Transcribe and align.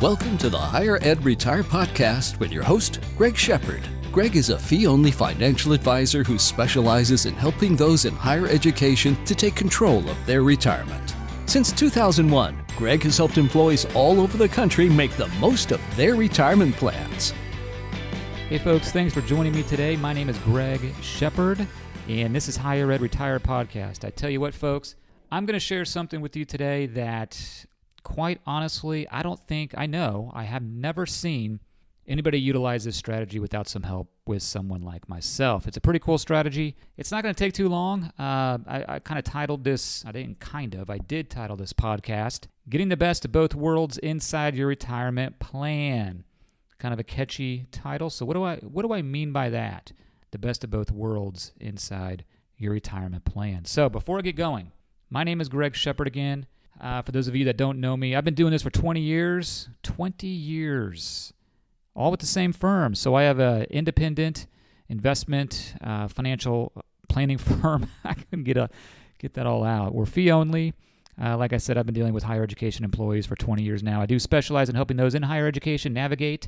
Welcome 0.00 0.38
to 0.38 0.48
the 0.48 0.56
Higher 0.56 1.00
Ed 1.02 1.24
Retire 1.24 1.64
Podcast 1.64 2.38
with 2.38 2.52
your 2.52 2.62
host, 2.62 3.00
Greg 3.16 3.36
Shepard. 3.36 3.82
Greg 4.12 4.36
is 4.36 4.48
a 4.48 4.56
fee 4.56 4.86
only 4.86 5.10
financial 5.10 5.72
advisor 5.72 6.22
who 6.22 6.38
specializes 6.38 7.26
in 7.26 7.34
helping 7.34 7.74
those 7.74 8.04
in 8.04 8.14
higher 8.14 8.46
education 8.46 9.16
to 9.24 9.34
take 9.34 9.56
control 9.56 10.08
of 10.08 10.24
their 10.24 10.44
retirement. 10.44 11.16
Since 11.46 11.72
2001, 11.72 12.64
Greg 12.76 13.02
has 13.02 13.16
helped 13.16 13.38
employees 13.38 13.86
all 13.86 14.20
over 14.20 14.38
the 14.38 14.48
country 14.48 14.88
make 14.88 15.10
the 15.16 15.26
most 15.40 15.72
of 15.72 15.80
their 15.96 16.14
retirement 16.14 16.76
plans. 16.76 17.34
Hey, 18.48 18.58
folks, 18.58 18.92
thanks 18.92 19.12
for 19.12 19.20
joining 19.22 19.52
me 19.52 19.64
today. 19.64 19.96
My 19.96 20.12
name 20.12 20.28
is 20.28 20.38
Greg 20.38 20.94
Shepard, 21.02 21.66
and 22.06 22.32
this 22.32 22.46
is 22.46 22.56
Higher 22.56 22.92
Ed 22.92 23.00
Retire 23.00 23.40
Podcast. 23.40 24.04
I 24.04 24.10
tell 24.10 24.30
you 24.30 24.38
what, 24.40 24.54
folks, 24.54 24.94
I'm 25.32 25.44
going 25.44 25.54
to 25.54 25.60
share 25.60 25.84
something 25.84 26.20
with 26.20 26.36
you 26.36 26.44
today 26.44 26.86
that, 26.86 27.66
quite 28.02 28.40
honestly, 28.46 29.08
I 29.10 29.22
don't 29.22 29.40
think 29.40 29.74
I 29.76 29.86
know. 29.86 30.30
I 30.34 30.44
have 30.44 30.62
never 30.62 31.06
seen 31.06 31.60
anybody 32.06 32.40
utilize 32.40 32.84
this 32.84 32.96
strategy 32.96 33.38
without 33.38 33.68
some 33.68 33.82
help 33.82 34.10
with 34.26 34.42
someone 34.42 34.80
like 34.80 35.08
myself. 35.08 35.66
It's 35.66 35.76
a 35.76 35.80
pretty 35.80 35.98
cool 35.98 36.16
strategy. 36.16 36.74
It's 36.96 37.12
not 37.12 37.22
going 37.22 37.34
to 37.34 37.38
take 37.38 37.52
too 37.52 37.68
long. 37.68 38.04
Uh, 38.18 38.58
I, 38.66 38.84
I 38.88 38.98
kind 38.98 39.18
of 39.18 39.24
titled 39.24 39.62
this, 39.62 40.04
I 40.06 40.12
didn't 40.12 40.40
kind 40.40 40.74
of, 40.74 40.88
I 40.88 40.98
did 40.98 41.28
title 41.28 41.56
this 41.56 41.74
podcast, 41.74 42.46
Getting 42.68 42.88
the 42.88 42.96
Best 42.96 43.26
of 43.26 43.32
Both 43.32 43.54
Worlds 43.54 43.98
Inside 43.98 44.56
Your 44.56 44.68
Retirement 44.68 45.38
Plan 45.38 46.24
kind 46.78 46.94
of 46.94 47.00
a 47.00 47.04
catchy 47.04 47.66
title. 47.70 48.10
So 48.10 48.24
what 48.24 48.34
do 48.34 48.44
I 48.44 48.56
what 48.56 48.82
do 48.82 48.92
I 48.92 49.02
mean 49.02 49.32
by 49.32 49.50
that? 49.50 49.92
The 50.30 50.38
best 50.38 50.64
of 50.64 50.70
both 50.70 50.90
worlds 50.90 51.52
inside 51.60 52.24
your 52.56 52.72
retirement 52.72 53.24
plan. 53.24 53.64
So 53.64 53.88
before 53.88 54.18
I 54.18 54.22
get 54.22 54.36
going, 54.36 54.72
my 55.10 55.24
name 55.24 55.40
is 55.40 55.48
Greg 55.48 55.74
Shepard 55.74 56.06
again. 56.06 56.46
Uh, 56.80 57.02
for 57.02 57.12
those 57.12 57.28
of 57.28 57.34
you 57.34 57.44
that 57.46 57.56
don't 57.56 57.80
know 57.80 57.96
me, 57.96 58.14
I've 58.14 58.24
been 58.24 58.34
doing 58.34 58.52
this 58.52 58.62
for 58.62 58.70
20 58.70 59.00
years. 59.00 59.68
20 59.82 60.26
years, 60.26 61.32
all 61.94 62.10
with 62.10 62.20
the 62.20 62.26
same 62.26 62.52
firm. 62.52 62.94
So 62.94 63.14
I 63.14 63.24
have 63.24 63.40
an 63.40 63.64
independent 63.64 64.46
investment 64.88 65.74
uh, 65.82 66.08
financial 66.08 66.72
planning 67.08 67.38
firm. 67.38 67.88
I 68.04 68.14
couldn't 68.14 68.44
get 68.44 68.56
a 68.56 68.70
get 69.18 69.34
that 69.34 69.46
all 69.46 69.64
out. 69.64 69.94
We're 69.94 70.06
fee 70.06 70.30
only. 70.30 70.74
Uh, 71.20 71.36
like 71.36 71.52
I 71.52 71.56
said, 71.56 71.76
I've 71.76 71.86
been 71.86 71.94
dealing 71.94 72.12
with 72.12 72.22
higher 72.22 72.44
education 72.44 72.84
employees 72.84 73.26
for 73.26 73.34
20 73.34 73.64
years 73.64 73.82
now. 73.82 74.00
I 74.00 74.06
do 74.06 74.20
specialize 74.20 74.68
in 74.68 74.76
helping 74.76 74.96
those 74.96 75.16
in 75.16 75.24
higher 75.24 75.48
education 75.48 75.92
navigate 75.92 76.46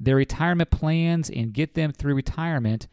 their 0.00 0.16
retirement 0.16 0.70
plans 0.70 1.30
and 1.30 1.52
get 1.52 1.74
them 1.74 1.92
through 1.92 2.14
retirement 2.14 2.88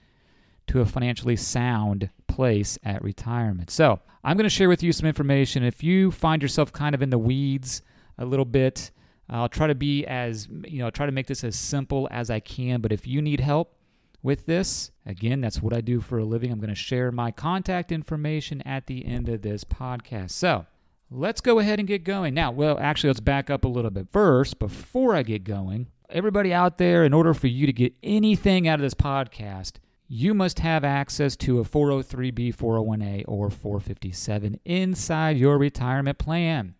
to 0.67 0.81
a 0.81 0.85
financially 0.85 1.35
sound 1.35 2.09
place 2.35 2.77
at 2.83 3.03
retirement. 3.03 3.69
So, 3.69 3.99
I'm 4.23 4.37
going 4.37 4.45
to 4.45 4.49
share 4.49 4.69
with 4.69 4.81
you 4.81 4.91
some 4.91 5.07
information. 5.07 5.63
If 5.63 5.83
you 5.83 6.09
find 6.11 6.41
yourself 6.41 6.73
kind 6.73 6.95
of 6.95 7.03
in 7.03 7.11
the 7.11 7.17
weeds 7.17 7.83
a 8.17 8.25
little 8.25 8.45
bit, 8.45 8.89
I'll 9.29 9.49
try 9.49 9.67
to 9.67 9.75
be 9.75 10.05
as, 10.05 10.47
you 10.65 10.79
know, 10.79 10.89
try 10.89 11.05
to 11.05 11.11
make 11.11 11.27
this 11.27 11.43
as 11.43 11.55
simple 11.55 12.07
as 12.11 12.31
I 12.31 12.39
can. 12.39 12.81
But 12.81 12.91
if 12.91 13.05
you 13.05 13.21
need 13.21 13.39
help 13.39 13.77
with 14.23 14.47
this, 14.47 14.91
again, 15.05 15.41
that's 15.41 15.61
what 15.61 15.73
I 15.73 15.81
do 15.81 16.01
for 16.01 16.17
a 16.17 16.25
living. 16.25 16.51
I'm 16.51 16.59
going 16.59 16.69
to 16.69 16.75
share 16.75 17.11
my 17.11 17.29
contact 17.29 17.91
information 17.91 18.61
at 18.63 18.87
the 18.87 19.05
end 19.05 19.29
of 19.29 19.43
this 19.43 19.63
podcast. 19.63 20.31
So, 20.31 20.65
let's 21.11 21.41
go 21.41 21.59
ahead 21.59 21.79
and 21.79 21.87
get 21.87 22.03
going. 22.03 22.33
Now, 22.33 22.51
well, 22.51 22.79
actually, 22.79 23.09
let's 23.09 23.19
back 23.19 23.49
up 23.49 23.63
a 23.63 23.69
little 23.69 23.91
bit 23.91 24.07
first 24.11 24.57
before 24.57 25.15
I 25.15 25.21
get 25.21 25.43
going 25.43 25.87
everybody 26.09 26.53
out 26.53 26.77
there, 26.77 27.03
in 27.03 27.13
order 27.13 27.33
for 27.33 27.47
you 27.47 27.65
to 27.65 27.73
get 27.73 27.93
anything 28.03 28.67
out 28.67 28.75
of 28.75 28.81
this 28.81 28.93
podcast, 28.93 29.73
you 30.07 30.33
must 30.33 30.59
have 30.59 30.83
access 30.83 31.35
to 31.35 31.59
a 31.59 31.63
403b, 31.63 32.55
401a, 32.55 33.23
or 33.27 33.49
457 33.49 34.59
inside 34.65 35.37
your 35.37 35.57
retirement 35.57 36.17
plan. 36.17 36.75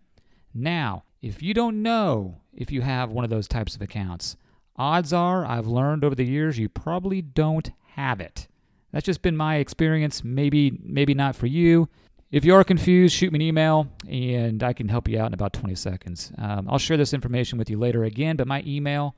Now, 0.54 1.04
if 1.22 1.42
you 1.42 1.54
don't 1.54 1.82
know 1.82 2.42
if 2.54 2.72
you 2.72 2.82
have 2.82 3.12
one 3.12 3.24
of 3.24 3.30
those 3.30 3.48
types 3.48 3.76
of 3.76 3.82
accounts, 3.82 4.38
odds 4.76 5.12
are 5.12 5.46
I've 5.46 5.68
learned 5.68 6.04
over 6.04 6.16
the 6.16 6.26
years 6.26 6.60
you 6.60 6.70
probably 6.70 7.22
don't 7.22 7.72
have 7.94 8.22
it. 8.22 8.48
That's 8.92 9.06
just 9.06 9.22
been 9.22 9.36
my 9.36 9.56
experience. 9.56 10.24
Maybe, 10.24 10.80
maybe 10.84 11.14
not 11.14 11.36
for 11.36 11.48
you. 11.48 11.90
If 12.32 12.46
you 12.46 12.54
are 12.56 12.64
confused, 12.64 13.16
shoot 13.16 13.32
me 13.32 13.38
an 13.38 13.42
email 13.42 13.88
and 14.08 14.62
I 14.62 14.74
can 14.74 14.88
help 14.88 15.08
you 15.08 15.20
out 15.20 15.28
in 15.28 15.34
about 15.34 15.54
20 15.54 15.74
seconds. 15.76 16.32
Um, 16.38 16.68
I'll 16.70 16.78
share 16.78 16.98
this 16.98 17.14
information 17.14 17.58
with 17.58 17.70
you 17.70 17.78
later 17.78 18.04
again, 18.04 18.36
but 18.36 18.48
my 18.48 18.64
email, 18.66 19.16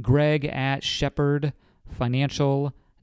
greg 0.00 0.44
at 0.44 0.82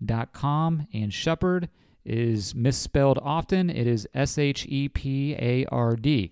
shepardfinancial.com. 0.02 0.88
And 0.94 1.14
Shepard 1.14 1.70
is 2.04 2.54
misspelled 2.54 3.20
often. 3.22 3.70
It 3.70 3.88
is 3.88 4.08
S 4.14 4.38
H 4.38 4.66
E 4.70 4.90
P 4.90 5.36
A 5.40 5.66
R 5.66 5.96
D. 5.96 6.32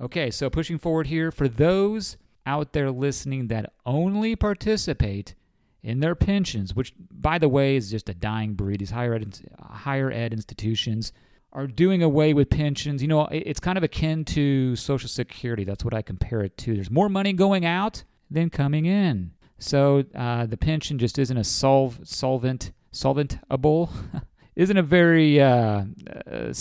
Okay, 0.00 0.30
so 0.30 0.50
pushing 0.50 0.78
forward 0.78 1.06
here, 1.06 1.30
for 1.30 1.48
those 1.48 2.16
out 2.46 2.72
there 2.72 2.90
listening 2.90 3.48
that 3.48 3.72
only 3.86 4.36
participate 4.36 5.34
in 5.82 6.00
their 6.00 6.14
pensions, 6.14 6.74
which, 6.74 6.92
by 7.10 7.38
the 7.38 7.48
way, 7.48 7.76
is 7.76 7.90
just 7.90 8.08
a 8.08 8.14
dying 8.14 8.54
breed, 8.54 8.80
these 8.80 8.90
higher 8.90 9.14
ed, 9.14 9.38
higher 9.60 10.10
ed 10.10 10.32
institutions 10.32 11.12
are 11.52 11.66
doing 11.66 12.02
away 12.02 12.34
with 12.34 12.50
pensions. 12.50 13.00
You 13.00 13.08
know, 13.08 13.26
it's 13.30 13.60
kind 13.60 13.78
of 13.78 13.84
akin 13.84 14.24
to 14.26 14.74
Social 14.74 15.08
Security. 15.08 15.64
That's 15.64 15.84
what 15.84 15.94
I 15.94 16.02
compare 16.02 16.40
it 16.40 16.56
to. 16.58 16.74
There's 16.74 16.90
more 16.90 17.08
money 17.08 17.32
going 17.32 17.64
out 17.64 18.02
than 18.30 18.50
coming 18.50 18.86
in. 18.86 19.32
So 19.58 20.04
uh, 20.14 20.46
the 20.46 20.56
pension 20.56 20.98
just 20.98 21.18
isn't 21.18 21.36
a 21.36 21.44
solve, 21.44 22.00
solvent, 22.02 22.72
solventable. 22.94 23.90
isn't 24.56 24.76
a 24.76 24.82
very 24.82 25.40
uh, 25.40 25.82
uh, 26.30 26.52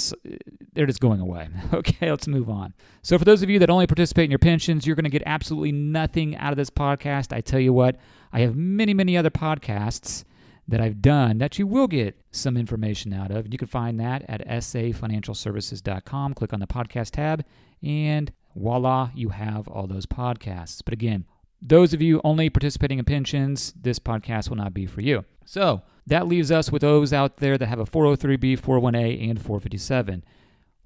they're 0.73 0.87
just 0.87 0.99
going 0.99 1.19
away. 1.19 1.47
Okay, 1.73 2.09
let's 2.09 2.27
move 2.27 2.49
on. 2.49 2.73
So 3.01 3.17
for 3.17 3.25
those 3.25 3.41
of 3.41 3.49
you 3.49 3.59
that 3.59 3.69
only 3.69 3.87
participate 3.87 4.25
in 4.25 4.31
your 4.31 4.39
pensions, 4.39 4.85
you're 4.85 4.95
going 4.95 5.03
to 5.03 5.09
get 5.09 5.23
absolutely 5.25 5.71
nothing 5.71 6.35
out 6.37 6.53
of 6.53 6.57
this 6.57 6.69
podcast. 6.69 7.33
I 7.35 7.41
tell 7.41 7.59
you 7.59 7.73
what, 7.73 7.97
I 8.31 8.41
have 8.41 8.55
many, 8.55 8.93
many 8.93 9.17
other 9.17 9.29
podcasts 9.29 10.23
that 10.67 10.79
I've 10.79 11.01
done 11.01 11.39
that 11.39 11.59
you 11.59 11.67
will 11.67 11.87
get 11.87 12.15
some 12.31 12.57
information 12.57 13.11
out 13.11 13.31
of. 13.31 13.51
You 13.51 13.57
can 13.57 13.67
find 13.67 13.99
that 13.99 14.23
at 14.29 14.45
safinancialservices.com. 14.47 16.33
Click 16.35 16.53
on 16.53 16.59
the 16.59 16.67
podcast 16.67 17.11
tab, 17.11 17.43
and 17.81 18.31
voila, 18.55 19.09
you 19.13 19.29
have 19.29 19.67
all 19.67 19.87
those 19.87 20.05
podcasts. 20.05 20.81
But 20.83 20.93
again, 20.93 21.25
those 21.61 21.93
of 21.93 22.01
you 22.01 22.21
only 22.23 22.49
participating 22.49 22.99
in 22.99 23.05
pensions, 23.05 23.73
this 23.81 23.99
podcast 23.99 24.49
will 24.49 24.57
not 24.57 24.73
be 24.73 24.85
for 24.85 25.01
you. 25.01 25.25
So 25.45 25.81
that 26.07 26.27
leaves 26.27 26.51
us 26.51 26.71
with 26.71 26.81
those 26.81 27.13
out 27.13 27.37
there 27.37 27.57
that 27.57 27.67
have 27.67 27.79
a 27.79 27.85
403b, 27.85 28.59
401a, 28.59 29.29
and 29.29 29.41
457. 29.41 30.23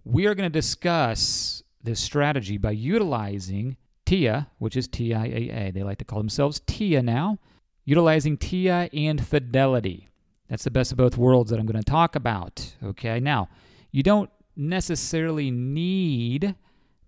We 0.04 0.26
are 0.26 0.36
going 0.36 0.50
to 0.50 0.54
discuss 0.54 1.64
this 1.84 2.00
strategy 2.00 2.58
by 2.58 2.72
utilizing 2.72 3.78
TIA, 4.06 4.48
which 4.58 4.78
is 4.78 4.88
TIAA. 4.88 5.74
They 5.74 5.84
like 5.84 5.98
to 5.98 6.06
call 6.06 6.20
themselves 6.20 6.62
TIA 6.66 7.02
now 7.02 7.40
utilizing 7.88 8.36
TIA 8.38 8.90
and 8.92 9.26
Fidelity. 9.26 10.10
That's 10.50 10.66
the 10.66 10.72
best 10.72 10.92
of 10.92 10.98
both 10.98 11.18
worlds 11.18 11.50
that 11.50 11.60
I'm 11.60 11.66
going 11.66 11.82
to 11.82 11.90
talk 11.90 12.16
about. 12.16 12.76
Okay, 12.84 13.22
now 13.22 13.48
you 13.92 14.04
don't 14.04 14.30
necessarily 14.58 15.50
need 15.52 16.54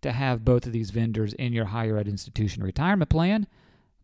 to 0.01 0.11
have 0.13 0.45
both 0.45 0.65
of 0.65 0.71
these 0.71 0.91
vendors 0.91 1.33
in 1.33 1.51
your 1.51 1.65
higher 1.65 1.97
ed 1.97 2.07
institution 2.07 2.63
retirement 2.63 3.09
plan, 3.09 3.45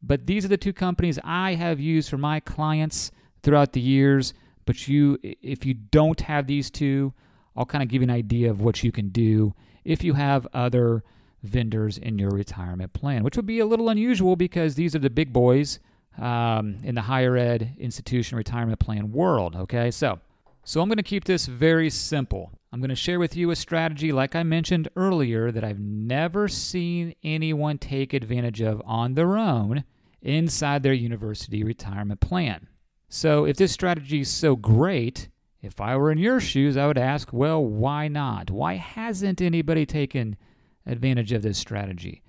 but 0.03 0.28
these 0.28 0.44
are 0.44 0.50
the 0.50 0.57
two 0.57 0.73
companies 0.73 1.17
I 1.23 1.53
have 1.53 1.79
used 1.79 2.09
for 2.09 2.17
my 2.17 2.41
clients 2.41 3.09
throughout 3.45 3.72
the 3.72 3.79
years. 3.79 4.33
But 4.66 4.88
you, 4.88 5.19
if 5.23 5.66
you 5.66 5.73
don't 5.75 6.19
have 6.22 6.47
these 6.47 6.69
two, 6.69 7.13
I'll 7.56 7.66
kind 7.66 7.83
of 7.83 7.88
give 7.88 8.01
you 8.01 8.07
an 8.07 8.13
idea 8.13 8.50
of 8.50 8.59
what 8.59 8.83
you 8.83 8.91
can 8.91 9.09
do 9.09 9.53
if 9.85 10.03
you 10.03 10.16
have 10.16 10.47
other 10.53 11.03
vendors 11.44 11.97
in 11.97 12.19
your 12.19 12.31
retirement 12.31 12.91
plan, 12.91 13.23
which 13.23 13.38
would 13.38 13.45
be 13.45 13.59
a 13.59 13.66
little 13.66 13.88
unusual 13.89 14.35
because 14.35 14.75
these 14.75 14.95
are 14.95 15.00
the 15.00 15.09
big 15.09 15.31
boys 15.31 15.79
um, 16.17 16.78
in 16.84 16.95
the 16.95 17.01
higher 17.01 17.38
ed 17.38 17.75
institution 17.78 18.38
retirement 18.38 18.79
plan 18.79 19.11
world. 19.11 19.55
Okay, 19.55 19.91
so 19.91 20.19
so 20.63 20.81
I'm 20.81 20.89
going 20.89 20.97
to 20.97 21.03
keep 21.03 21.25
this 21.25 21.45
very 21.45 21.91
simple. 21.91 22.51
I'm 22.73 22.79
going 22.79 22.89
to 22.89 22.95
share 22.95 23.19
with 23.19 23.38
you 23.38 23.51
a 23.51 23.55
strategy, 23.55 24.11
like 24.11 24.35
I 24.35 24.41
mentioned 24.41 24.90
earlier, 24.96 25.52
that 25.52 25.64
I've 25.64 25.79
never 25.79 26.47
seen 26.47 27.14
anyone 27.23 27.78
take 27.78 28.14
advantage 28.14 28.61
of 28.61 28.81
on 28.84 29.14
their 29.14 29.37
own 29.37 29.84
inside 30.23 30.81
their 30.81 30.91
university 30.91 31.64
retirement 31.64 32.20
plan. 32.20 32.67
So 33.09 33.46
if 33.46 33.57
this 33.57 33.72
strategy 33.72 34.22
is 34.22 34.29
so 34.29 34.55
great, 34.55 35.29
if 35.61 35.81
I 35.81 35.96
were 35.97 36.11
in 36.11 36.17
your 36.17 36.40
shoes, 36.40 36.78
I 36.78 36.87
would 36.87 36.97
ask, 36.97 37.31
well, 37.31 37.63
why 37.63 38.07
not? 38.07 38.52
Why 38.52 38.75
hasn't 38.75 39.41
anybody 39.41 39.85
taken 39.85 40.37
advantage 40.85 41.31
of 41.31 41.41
this 41.41 41.57
strategy? 41.57 42.22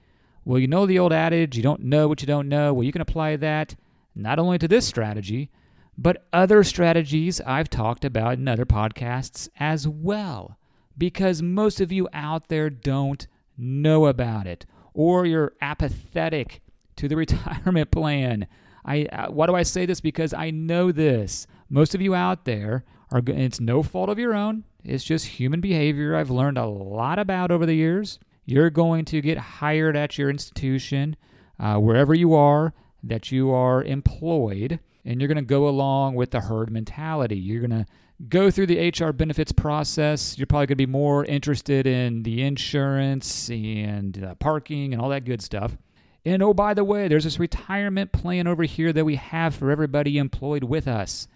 Well, 0.44 0.58
you 0.58 0.68
know 0.68 0.86
the 0.86 0.98
old 0.98 1.12
adage, 1.12 1.56
you 1.56 1.62
don't 1.62 1.82
know 1.82 2.08
what 2.08 2.22
you 2.22 2.26
don't 2.26 2.48
know. 2.48 2.72
Well, 2.72 2.84
you 2.84 2.92
can 2.92 3.02
apply 3.02 3.36
that 3.36 3.74
not 4.14 4.38
only 4.38 4.58
to 4.58 4.68
this 4.68 4.86
strategy, 4.86 5.50
but 5.98 6.26
other 6.32 6.62
strategies 6.62 7.40
I've 7.40 7.70
talked 7.70 8.04
about 8.04 8.38
in 8.38 8.48
other 8.48 8.66
podcasts 8.66 9.48
as 9.58 9.88
well. 9.88 10.56
Because 10.96 11.42
most 11.42 11.80
of 11.80 11.92
you 11.92 12.08
out 12.12 12.48
there 12.48 12.70
don't 12.70 13.26
know 13.58 14.06
about 14.06 14.46
it, 14.46 14.66
or 14.94 15.26
you're 15.26 15.52
apathetic 15.60 16.62
to 16.96 17.08
the 17.08 17.16
retirement 17.16 17.90
plan. 17.90 18.46
I 18.86 19.04
uh, 19.06 19.30
why 19.30 19.46
do 19.46 19.54
I 19.54 19.64
say 19.64 19.84
this? 19.86 20.00
Because 20.00 20.32
I 20.32 20.50
know 20.50 20.92
this. 20.92 21.46
Most 21.68 21.94
of 21.94 22.00
you 22.00 22.14
out 22.14 22.44
there 22.46 22.84
are. 23.10 23.22
It's 23.26 23.60
no 23.60 23.82
fault 23.82 24.08
of 24.08 24.18
your 24.18 24.34
own. 24.34 24.64
It's 24.84 25.04
just 25.04 25.26
human 25.26 25.60
behavior. 25.60 26.16
I've 26.16 26.30
learned 26.30 26.58
a 26.58 26.66
lot 26.66 27.18
about 27.18 27.50
over 27.50 27.66
the 27.66 27.74
years. 27.74 28.18
You're 28.44 28.70
going 28.70 29.04
to 29.06 29.20
get 29.20 29.38
hired 29.38 29.96
at 29.96 30.16
your 30.18 30.30
institution. 30.30 31.16
uh, 31.58 31.76
wherever 31.78 32.14
you 32.14 32.34
are, 32.34 32.74
that 33.02 33.32
you 33.32 33.50
are 33.50 33.82
employed, 33.82 34.80
and 35.04 35.20
you're 35.20 35.28
going 35.28 35.36
to 35.36 35.42
go 35.42 35.68
along 35.68 36.14
with 36.14 36.30
the 36.30 36.40
herd 36.40 36.70
mentality. 36.70 37.36
You're 37.36 37.66
going 37.66 37.84
to 37.84 37.86
go 38.28 38.50
through 38.50 38.66
the 38.66 38.88
HR 38.90 39.12
benefits 39.12 39.52
process. 39.52 40.36
You're 40.38 40.46
probably 40.46 40.66
going 40.66 40.68
to 40.68 40.76
be 40.76 40.86
more 40.86 41.24
interested 41.24 41.86
in 41.86 42.22
the 42.22 42.42
insurance 42.42 43.48
and 43.50 44.22
uh, 44.24 44.34
parking 44.36 44.92
and 44.92 45.02
all 45.02 45.10
that 45.10 45.24
good 45.24 45.42
stuff. 45.42 45.76
And 46.26 46.42
oh, 46.42 46.52
by 46.52 46.74
the 46.74 46.82
way, 46.82 47.06
there's 47.06 47.22
this 47.22 47.38
retirement 47.38 48.10
plan 48.10 48.48
over 48.48 48.64
here 48.64 48.92
that 48.92 49.04
we 49.04 49.14
have 49.14 49.54
for 49.54 49.70
everybody 49.70 50.18
employed 50.18 50.64
with 50.64 50.88
us. 50.88 51.28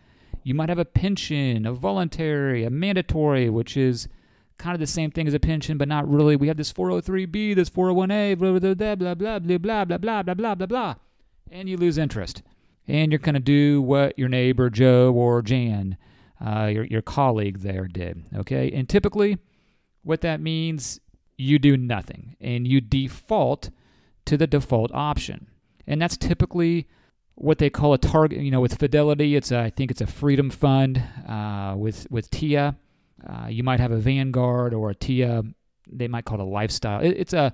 You 0.43 0.53
might 0.53 0.69
have 0.69 0.81
a 0.81 0.85
pension, 0.85 1.65
a 1.65 1.73
voluntary, 1.73 2.65
a 2.65 2.71
mandatory, 2.71 3.49
which 3.49 3.77
is 3.77 4.09
kind 4.59 4.75
of 4.75 4.81
the 4.81 4.89
same 4.89 5.13
thing 5.13 5.29
as 5.29 5.35
a 5.35 5.39
pension, 5.39 5.79
but 5.79 5.87
not 5.87 6.11
really. 6.11 6.35
We 6.35 6.49
have 6.49 6.57
this 6.57 6.73
403b, 6.73 7.55
this 7.55 7.71
401a, 7.71 8.37
blah, 8.37 8.51
blah, 8.51 8.59
blah, 8.59 8.75
blah, 8.75 9.15
blah, 9.15 9.15
blah, 9.15 9.39
blah, 9.39 9.85
blah, 9.85 9.85
blah, 9.85 10.23
blah, 10.25 10.35
blah, 10.35 10.55
blah, 10.57 10.67
blah. 10.67 10.95
And 11.53 11.69
you 11.69 11.77
lose 11.77 11.97
interest. 11.97 12.43
And 12.89 13.13
you're 13.13 13.21
going 13.21 13.35
to 13.35 13.41
do 13.41 13.81
what 13.81 14.19
your 14.19 14.29
neighbor 14.29 14.71
Joe 14.71 15.13
or 15.13 15.41
Jan, 15.41 15.99
uh, 16.45 16.67
your, 16.67 16.83
your 16.83 17.03
colleague 17.03 17.61
there, 17.61 17.87
did. 17.87 18.25
Okay? 18.35 18.73
And 18.73 18.89
typically, 18.89 19.39
what 20.03 20.23
that 20.23 20.41
means, 20.41 20.99
you 21.37 21.61
do 21.61 21.77
nothing 21.77 22.35
and 22.41 22.67
you 22.67 22.81
default 22.81 23.71
to 24.31 24.37
the 24.37 24.47
default 24.47 24.93
option. 24.95 25.49
And 25.87 26.01
that's 26.01 26.17
typically 26.17 26.87
what 27.35 27.59
they 27.59 27.69
call 27.69 27.93
a 27.93 27.99
target. 27.99 28.39
You 28.39 28.53
know, 28.53 28.61
with 28.61 28.79
Fidelity, 28.79 29.35
it's 29.35 29.51
a, 29.51 29.59
I 29.59 29.71
think 29.71 29.91
it's 29.91 30.01
a 30.01 30.07
Freedom 30.07 30.51
Fund. 30.51 31.03
Uh, 31.29 31.75
with 31.77 32.07
with 32.11 32.31
TIA, 32.31 32.77
uh, 33.29 33.49
you 33.49 33.65
might 33.65 33.81
have 33.81 33.91
a 33.91 33.99
Vanguard 33.99 34.73
or 34.73 34.91
a 34.91 34.95
TIA. 34.95 35.43
They 35.91 36.07
might 36.07 36.25
call 36.25 36.39
it 36.39 36.43
a 36.43 36.47
lifestyle. 36.47 37.01
It, 37.01 37.17
it's 37.19 37.33
a 37.33 37.53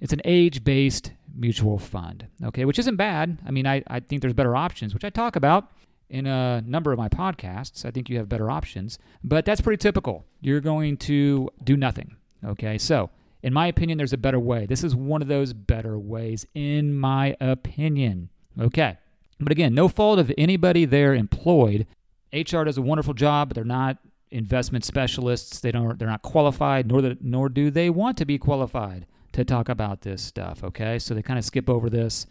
it's 0.00 0.12
an 0.12 0.20
age-based 0.24 1.12
mutual 1.34 1.78
fund. 1.78 2.26
Okay, 2.44 2.66
which 2.66 2.78
isn't 2.78 2.96
bad. 2.96 3.38
I 3.46 3.50
mean, 3.50 3.66
I, 3.66 3.82
I 3.86 4.00
think 4.00 4.20
there's 4.20 4.34
better 4.34 4.54
options, 4.54 4.92
which 4.92 5.04
I 5.04 5.10
talk 5.10 5.34
about 5.34 5.72
in 6.10 6.26
a 6.26 6.60
number 6.60 6.92
of 6.92 6.98
my 6.98 7.08
podcasts. 7.08 7.86
I 7.86 7.90
think 7.90 8.10
you 8.10 8.18
have 8.18 8.28
better 8.28 8.50
options, 8.50 8.98
but 9.24 9.46
that's 9.46 9.62
pretty 9.62 9.80
typical. 9.80 10.26
You're 10.40 10.60
going 10.60 10.98
to 10.98 11.48
do 11.64 11.76
nothing. 11.76 12.16
Okay, 12.44 12.76
so 12.76 13.10
in 13.42 13.52
my 13.52 13.66
opinion, 13.66 13.98
there's 13.98 14.12
a 14.12 14.18
better 14.18 14.40
way. 14.40 14.66
This 14.66 14.82
is 14.82 14.94
one 14.94 15.22
of 15.22 15.28
those 15.28 15.52
better 15.52 15.98
ways, 15.98 16.46
in 16.54 16.98
my 16.98 17.36
opinion. 17.40 18.30
Okay. 18.60 18.98
But 19.40 19.52
again, 19.52 19.74
no 19.74 19.88
fault 19.88 20.18
of 20.18 20.32
anybody 20.36 20.84
there 20.84 21.14
employed. 21.14 21.86
HR 22.32 22.64
does 22.64 22.76
a 22.76 22.82
wonderful 22.82 23.14
job, 23.14 23.48
but 23.48 23.54
they're 23.54 23.64
not 23.64 23.98
investment 24.30 24.84
specialists. 24.84 25.60
They 25.60 25.70
don't 25.70 25.98
they're 25.98 26.08
not 26.08 26.22
qualified, 26.22 26.88
nor 26.88 27.00
that 27.02 27.22
nor 27.22 27.48
do 27.48 27.70
they 27.70 27.88
want 27.90 28.18
to 28.18 28.24
be 28.24 28.38
qualified 28.38 29.06
to 29.32 29.44
talk 29.44 29.68
about 29.68 30.02
this 30.02 30.22
stuff. 30.22 30.64
Okay, 30.64 30.98
so 30.98 31.14
they 31.14 31.22
kind 31.22 31.38
of 31.38 31.44
skip 31.44 31.70
over 31.70 31.88
this 31.88 32.26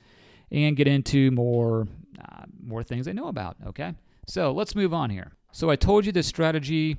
and 0.51 0.75
get 0.75 0.87
into 0.87 1.31
more 1.31 1.87
uh, 2.21 2.43
more 2.61 2.83
things 2.83 3.05
they 3.05 3.13
know 3.13 3.27
about. 3.27 3.55
Okay, 3.67 3.93
so 4.27 4.51
let's 4.51 4.75
move 4.75 4.93
on 4.93 5.09
here. 5.09 5.31
So 5.53 5.69
I 5.69 5.75
told 5.77 6.05
you 6.05 6.11
the 6.11 6.23
strategy 6.23 6.97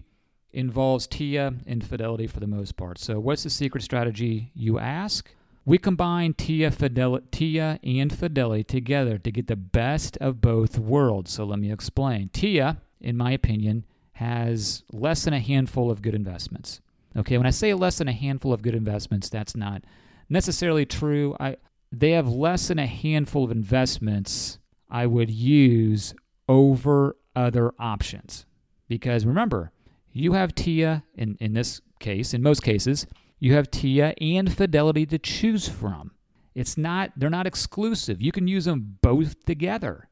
involves 0.52 1.06
TIA 1.06 1.54
and 1.66 1.84
Fidelity 1.84 2.26
for 2.26 2.40
the 2.40 2.46
most 2.46 2.76
part. 2.76 2.98
So, 2.98 3.18
what's 3.20 3.42
the 3.42 3.50
secret 3.50 3.82
strategy, 3.82 4.50
you 4.54 4.78
ask? 4.78 5.30
We 5.64 5.78
combine 5.78 6.34
TIA, 6.34 6.70
Fidel- 6.70 7.20
TIA 7.30 7.78
and 7.82 8.16
Fidelity 8.16 8.64
together 8.64 9.18
to 9.18 9.30
get 9.30 9.46
the 9.46 9.56
best 9.56 10.16
of 10.18 10.40
both 10.40 10.78
worlds. 10.78 11.32
So, 11.32 11.44
let 11.44 11.58
me 11.58 11.70
explain. 11.70 12.30
TIA, 12.30 12.78
in 13.00 13.16
my 13.16 13.32
opinion, 13.32 13.84
has 14.12 14.82
less 14.92 15.24
than 15.24 15.34
a 15.34 15.40
handful 15.40 15.90
of 15.90 16.02
good 16.02 16.14
investments. 16.14 16.80
Okay, 17.16 17.36
when 17.36 17.46
I 17.46 17.50
say 17.50 17.74
less 17.74 17.98
than 17.98 18.08
a 18.08 18.12
handful 18.12 18.52
of 18.52 18.62
good 18.62 18.74
investments, 18.74 19.28
that's 19.28 19.56
not 19.56 19.82
necessarily 20.28 20.84
true. 20.84 21.36
I 21.38 21.56
they 21.90 22.10
have 22.10 22.28
less 22.28 22.68
than 22.68 22.78
a 22.78 22.86
handful 22.86 23.44
of 23.44 23.50
investments 23.50 24.58
I 24.90 25.06
would 25.06 25.30
use 25.30 26.14
over 26.48 27.16
other 27.34 27.72
options. 27.78 28.44
Because 28.88 29.24
remember, 29.24 29.70
you 30.12 30.32
have 30.32 30.54
TIA, 30.54 31.04
in, 31.14 31.36
in 31.40 31.54
this 31.54 31.80
case, 32.00 32.34
in 32.34 32.42
most 32.42 32.62
cases, 32.62 33.06
you 33.38 33.54
have 33.54 33.70
TIA 33.70 34.14
and 34.20 34.52
Fidelity 34.52 35.06
to 35.06 35.18
choose 35.18 35.68
from. 35.68 36.12
It's 36.54 36.76
not, 36.76 37.12
they're 37.16 37.30
not 37.30 37.46
exclusive. 37.46 38.20
You 38.20 38.32
can 38.32 38.48
use 38.48 38.64
them 38.64 38.98
both 39.00 39.44
together. 39.44 40.08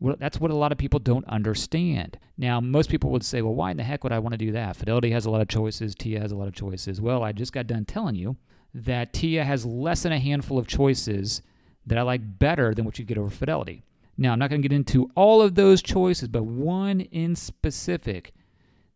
Well, 0.00 0.16
that's 0.18 0.40
what 0.40 0.50
a 0.50 0.56
lot 0.56 0.72
of 0.72 0.78
people 0.78 1.00
don't 1.00 1.26
understand. 1.26 2.18
Now, 2.36 2.60
most 2.60 2.88
people 2.90 3.10
would 3.10 3.24
say, 3.24 3.42
well, 3.42 3.54
why 3.54 3.70
in 3.70 3.76
the 3.76 3.82
heck 3.82 4.04
would 4.04 4.12
I 4.12 4.18
want 4.20 4.32
to 4.32 4.38
do 4.38 4.52
that? 4.52 4.76
Fidelity 4.76 5.10
has 5.10 5.26
a 5.26 5.30
lot 5.30 5.40
of 5.40 5.48
choices, 5.48 5.94
TIA 5.94 6.20
has 6.20 6.32
a 6.32 6.36
lot 6.36 6.48
of 6.48 6.54
choices. 6.54 7.00
Well, 7.00 7.22
I 7.22 7.32
just 7.32 7.52
got 7.52 7.66
done 7.66 7.84
telling 7.84 8.14
you 8.14 8.36
that 8.74 9.12
TIA 9.12 9.44
has 9.44 9.66
less 9.66 10.02
than 10.02 10.12
a 10.12 10.20
handful 10.20 10.58
of 10.58 10.66
choices 10.66 11.42
that 11.86 11.98
I 11.98 12.02
like 12.02 12.38
better 12.38 12.74
than 12.74 12.84
what 12.84 12.98
you 12.98 13.04
get 13.04 13.18
over 13.18 13.30
Fidelity. 13.30 13.82
Now, 14.16 14.32
I'm 14.32 14.38
not 14.38 14.50
going 14.50 14.62
to 14.62 14.68
get 14.68 14.74
into 14.74 15.10
all 15.14 15.42
of 15.42 15.54
those 15.54 15.80
choices, 15.80 16.28
but 16.28 16.44
one 16.44 17.00
in 17.00 17.34
specific 17.36 18.32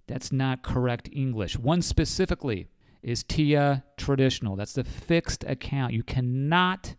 that's 0.06 0.32
not 0.32 0.62
correct 0.62 1.08
English. 1.12 1.58
One 1.58 1.82
specifically 1.82 2.68
is 3.02 3.22
TIA 3.22 3.84
traditional. 3.96 4.56
That's 4.56 4.74
the 4.74 4.84
fixed 4.84 5.44
account. 5.44 5.92
You 5.92 6.02
cannot 6.02 6.94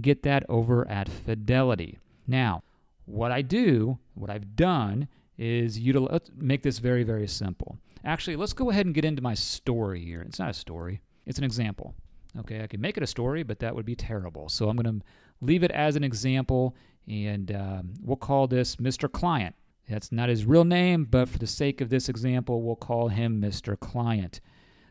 get 0.00 0.22
that 0.22 0.44
over 0.48 0.86
at 0.88 1.08
Fidelity. 1.08 1.98
Now, 2.26 2.62
what 3.04 3.32
I 3.32 3.42
do, 3.42 3.98
what 4.14 4.30
I've 4.30 4.54
done, 4.54 5.08
is 5.36 5.78
util- 5.78 6.20
make 6.36 6.62
this 6.62 6.78
very, 6.78 7.04
very 7.04 7.26
simple. 7.26 7.78
Actually, 8.04 8.36
let's 8.36 8.52
go 8.52 8.70
ahead 8.70 8.86
and 8.86 8.94
get 8.94 9.04
into 9.04 9.22
my 9.22 9.34
story 9.34 10.04
here. 10.04 10.22
It's 10.22 10.38
not 10.38 10.50
a 10.50 10.54
story, 10.54 11.00
it's 11.26 11.38
an 11.38 11.44
example. 11.44 11.94
Okay, 12.38 12.62
I 12.62 12.66
could 12.66 12.80
make 12.80 12.96
it 12.96 13.02
a 13.02 13.06
story, 13.06 13.42
but 13.42 13.58
that 13.60 13.74
would 13.74 13.86
be 13.86 13.96
terrible. 13.96 14.48
So 14.48 14.68
I'm 14.68 14.76
going 14.76 15.00
to 15.00 15.04
leave 15.40 15.62
it 15.62 15.70
as 15.70 15.96
an 15.96 16.04
example, 16.04 16.76
and 17.08 17.50
um, 17.52 17.94
we'll 18.02 18.16
call 18.16 18.46
this 18.46 18.76
Mr. 18.76 19.10
Client. 19.10 19.54
That's 19.88 20.12
not 20.12 20.28
his 20.28 20.44
real 20.44 20.64
name, 20.64 21.04
but 21.04 21.28
for 21.28 21.38
the 21.38 21.46
sake 21.46 21.80
of 21.80 21.88
this 21.88 22.08
example, 22.08 22.62
we'll 22.62 22.76
call 22.76 23.08
him 23.08 23.40
Mr. 23.40 23.78
Client. 23.78 24.40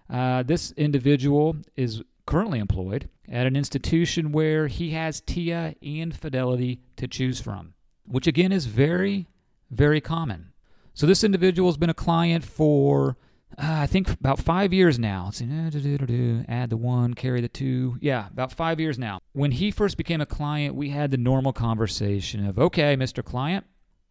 Uh, 0.10 0.44
this 0.44 0.72
individual 0.72 1.58
is 1.76 2.02
currently 2.26 2.60
employed 2.60 3.10
at 3.30 3.46
an 3.46 3.56
institution 3.56 4.32
where 4.32 4.68
he 4.68 4.92
has 4.92 5.22
TIA 5.22 5.76
and 5.82 6.16
Fidelity 6.16 6.82
to 6.96 7.08
choose 7.08 7.40
from, 7.40 7.74
which 8.06 8.28
again 8.28 8.52
is 8.52 8.66
very, 8.66 9.28
very 9.70 10.02
common. 10.02 10.52
So 10.94 11.06
this 11.06 11.24
individual 11.24 11.70
has 11.70 11.78
been 11.78 11.90
a 11.90 11.96
client 11.96 12.44
for, 12.44 13.18
uh, 13.58 13.82
I 13.82 13.88
think, 13.88 14.10
about 14.10 14.40
five 14.40 14.74
years 14.74 14.98
now. 14.98 15.30
See, 15.30 15.46
add 15.46 16.70
the 16.70 16.78
one, 16.78 17.14
carry 17.14 17.42
the 17.42 17.50
two. 17.50 17.98
Yeah, 18.02 18.28
about 18.28 18.52
five 18.52 18.80
years 18.80 18.98
now. 18.98 19.20
When 19.34 19.52
he 19.52 19.70
first 19.70 19.98
became 19.98 20.22
a 20.22 20.26
client, 20.26 20.74
we 20.74 20.90
had 20.90 21.12
the 21.12 21.18
normal 21.18 21.54
conversation 21.54 22.46
of, 22.46 22.58
okay, 22.58 22.96
Mr. 22.96 23.24
Client, 23.24 23.66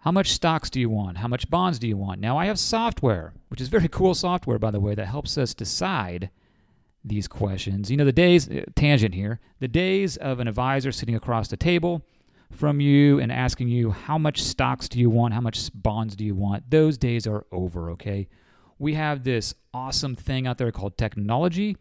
how 0.06 0.12
much 0.12 0.30
stocks 0.30 0.70
do 0.70 0.78
you 0.78 0.88
want? 0.88 1.18
How 1.18 1.26
much 1.26 1.50
bonds 1.50 1.80
do 1.80 1.88
you 1.88 1.96
want? 1.96 2.20
Now, 2.20 2.38
I 2.38 2.46
have 2.46 2.60
software, 2.60 3.32
which 3.48 3.60
is 3.60 3.66
very 3.66 3.88
cool 3.88 4.14
software, 4.14 4.56
by 4.56 4.70
the 4.70 4.78
way, 4.78 4.94
that 4.94 5.06
helps 5.06 5.36
us 5.36 5.52
decide 5.52 6.30
these 7.02 7.26
questions. 7.26 7.90
You 7.90 7.96
know, 7.96 8.04
the 8.04 8.12
days, 8.12 8.48
uh, 8.48 8.66
tangent 8.76 9.16
here, 9.16 9.40
the 9.58 9.66
days 9.66 10.16
of 10.16 10.38
an 10.38 10.46
advisor 10.46 10.92
sitting 10.92 11.16
across 11.16 11.48
the 11.48 11.56
table 11.56 12.06
from 12.52 12.80
you 12.80 13.18
and 13.18 13.32
asking 13.32 13.66
you, 13.66 13.90
how 13.90 14.16
much 14.16 14.44
stocks 14.44 14.88
do 14.88 15.00
you 15.00 15.10
want? 15.10 15.34
How 15.34 15.40
much 15.40 15.70
bonds 15.74 16.14
do 16.14 16.24
you 16.24 16.36
want? 16.36 16.70
Those 16.70 16.96
days 16.96 17.26
are 17.26 17.44
over, 17.50 17.90
okay? 17.90 18.28
We 18.78 18.94
have 18.94 19.24
this 19.24 19.56
awesome 19.74 20.14
thing 20.14 20.46
out 20.46 20.56
there 20.56 20.70
called 20.70 20.96
technology 20.96 21.78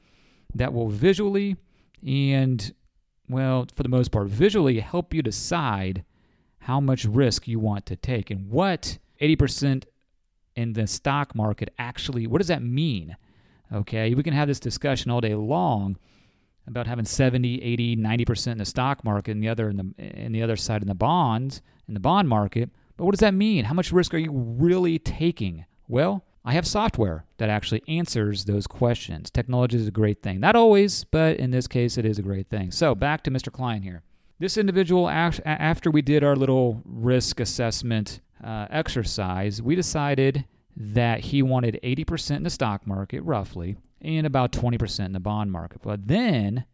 that 0.55 0.73
will 0.73 0.89
visually 0.89 1.57
and, 2.03 2.73
well, 3.29 3.67
for 3.75 3.83
the 3.83 3.89
most 3.89 4.11
part, 4.11 4.29
visually 4.29 4.79
help 4.79 5.13
you 5.13 5.21
decide 5.21 6.03
how 6.65 6.79
much 6.79 7.05
risk 7.05 7.47
you 7.47 7.59
want 7.59 7.85
to 7.85 7.95
take 7.95 8.31
and 8.31 8.49
what 8.49 8.97
80% 9.21 9.83
in 10.55 10.73
the 10.73 10.87
stock 10.87 11.35
market 11.35 11.71
actually 11.77 12.25
what 12.25 12.39
does 12.39 12.47
that 12.47 12.63
mean? 12.63 13.15
Okay 13.71 14.15
we 14.15 14.23
can 14.23 14.33
have 14.33 14.47
this 14.47 14.59
discussion 14.59 15.11
all 15.11 15.21
day 15.21 15.35
long 15.35 15.95
about 16.65 16.87
having 16.87 17.05
70 17.05 17.61
80 17.61 17.97
90% 17.97 18.53
in 18.53 18.57
the 18.57 18.65
stock 18.65 19.03
market 19.03 19.31
and 19.31 19.43
the 19.43 19.47
other 19.47 19.69
in 19.69 19.77
the 19.77 20.25
in 20.25 20.31
the 20.31 20.41
other 20.41 20.55
side 20.55 20.81
in 20.81 20.87
the 20.87 20.95
bonds 20.95 21.61
in 21.87 21.93
the 21.93 21.99
bond 21.99 22.27
market. 22.27 22.71
But 22.97 23.05
what 23.05 23.11
does 23.11 23.19
that 23.19 23.35
mean? 23.35 23.65
How 23.65 23.75
much 23.75 23.91
risk 23.91 24.15
are 24.15 24.17
you 24.17 24.31
really 24.31 24.97
taking? 24.97 25.65
Well 25.87 26.25
i 26.47 26.53
have 26.53 26.65
software 26.65 27.25
that 27.37 27.49
actually 27.49 27.83
answers 27.87 28.45
those 28.45 28.65
questions. 28.65 29.29
Technology 29.29 29.77
is 29.77 29.87
a 29.87 29.91
great 29.91 30.23
thing. 30.23 30.39
Not 30.39 30.55
always 30.55 31.03
but 31.03 31.37
in 31.37 31.51
this 31.51 31.67
case 31.67 31.99
it 31.99 32.07
is 32.07 32.17
a 32.17 32.23
great 32.23 32.49
thing. 32.49 32.71
So 32.71 32.95
back 32.95 33.23
to 33.25 33.29
mr 33.29 33.51
Client 33.51 33.83
here 33.83 34.01
this 34.39 34.57
individual, 34.57 35.09
after 35.09 35.89
we 35.89 36.01
did 36.01 36.23
our 36.23 36.35
little 36.35 36.81
risk 36.85 37.39
assessment 37.39 38.19
uh, 38.43 38.67
exercise, 38.69 39.61
we 39.61 39.75
decided 39.75 40.45
that 40.75 41.21
he 41.21 41.41
wanted 41.41 41.79
80% 41.83 42.37
in 42.37 42.43
the 42.43 42.49
stock 42.49 42.85
market, 42.85 43.21
roughly, 43.21 43.77
and 44.01 44.27
about 44.27 44.51
20% 44.51 45.05
in 45.05 45.13
the 45.13 45.19
bond 45.19 45.51
market. 45.51 45.81
But 45.81 46.07
then 46.07 46.65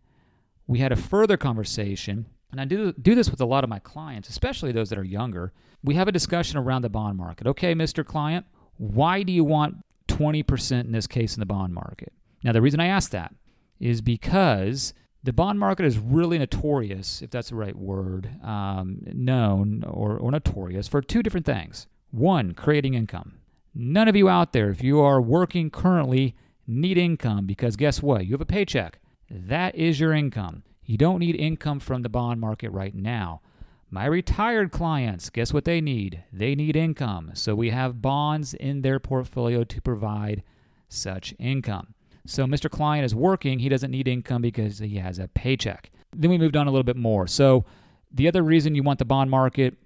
we 0.66 0.80
had 0.80 0.92
a 0.92 0.96
further 0.96 1.38
conversation, 1.38 2.26
and 2.52 2.60
I 2.60 2.66
do, 2.66 2.94
do 2.94 3.14
this 3.14 3.30
with 3.30 3.42
a 3.42 3.46
lot 3.46 3.64
of 3.64 3.70
my 3.70 3.80
clients, 3.80 4.28
especially 4.28 4.72
those 4.72 4.90
that 4.90 4.98
are 4.98 5.04
younger. 5.04 5.54
We 5.84 5.96
have 5.96 6.08
a 6.08 6.12
discussion 6.12 6.58
around 6.58 6.82
the 6.82 6.90
bond 6.90 7.18
market. 7.18 7.46
Okay, 7.48 7.76
Mr. 7.76 8.04
Client, 8.04 8.46
why 8.78 9.22
do 9.22 9.32
you 9.32 9.44
want 9.44 9.78
20% 10.08 10.82
in 10.82 10.92
this 10.92 11.08
case 11.08 11.36
in 11.36 11.40
the 11.40 11.46
bond 11.46 11.74
market? 11.74 12.12
Now, 12.44 12.54
the 12.54 12.62
reason 12.62 12.80
I 12.80 12.88
ask 12.88 13.12
that 13.12 13.34
is 13.80 14.02
because 14.02 14.94
The 15.24 15.34
bond 15.34 15.60
market 15.60 15.86
is 15.86 16.00
really 16.00 16.40
notorious, 16.40 17.22
if 17.22 17.30
that's 17.30 17.50
the 17.50 17.56
right 17.56 17.76
word, 17.76 18.30
um, 18.44 19.02
known 19.06 19.84
or, 19.84 20.18
or 20.18 20.32
notorious 20.32 20.88
for 20.88 21.02
two 21.02 21.22
different 21.22 21.46
things. 21.46 21.86
One, 22.10 22.54
creating 22.54 22.96
income. 22.96 23.36
None 23.76 24.08
of 24.08 24.16
you 24.16 24.28
out 24.28 24.52
there, 24.52 24.70
if 24.70 24.84
you 24.84 25.00
are 25.00 25.22
working 25.22 25.70
currently, 25.70 26.36
need 26.66 26.98
income 26.98 27.46
because 27.46 27.76
guess 27.76 28.02
what? 28.02 28.26
You 28.26 28.32
have 28.32 28.42
a 28.42 28.46
paycheck. 28.46 29.00
That 29.30 29.76
is 29.76 30.00
your 30.00 30.14
income. 30.14 30.64
You 30.84 30.98
don't 30.98 31.20
need 31.20 31.36
income 31.36 31.80
from 31.80 32.02
the 32.02 32.10
bond 32.10 32.42
market 32.42 32.72
right 32.72 32.96
now. 32.96 33.42
My 33.90 34.06
retired 34.06 34.72
clients, 34.72 35.30
guess 35.30 35.54
what 35.54 35.66
they 35.66 35.82
need? 35.82 36.24
They 36.34 36.56
need 36.56 36.76
income. 36.76 37.32
So 37.34 37.56
we 37.56 37.70
have 37.70 38.02
bonds 38.02 38.54
in 38.54 38.82
their 38.82 39.00
portfolio 39.00 39.64
to 39.66 39.82
provide 39.82 40.44
such 40.90 41.36
income. 41.38 41.94
So 42.26 42.46
Mr. 42.46 42.70
Client 42.70 43.06
is 43.06 43.16
working, 43.16 43.60
he 43.60 43.70
doesn't 43.70 43.92
need 43.92 44.08
income 44.08 44.42
because 44.42 44.80
he 44.80 44.98
has 44.98 45.20
a 45.20 45.28
paycheck. 45.28 45.90
Then 46.16 46.30
we 46.30 46.38
moved 46.38 46.56
on 46.56 46.68
a 46.68 46.72
little 46.72 46.84
bit 46.84 46.98
more. 46.98 47.28
So 47.28 47.66
the 48.12 48.28
other 48.28 48.44
reason 48.44 48.76
you 48.76 48.84
want 48.84 49.00
the 49.00 49.06
bond 49.06 49.32
market, 49.32 49.78